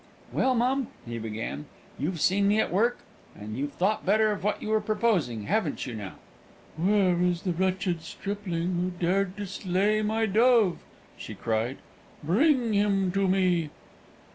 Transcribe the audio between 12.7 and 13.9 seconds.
him to me!"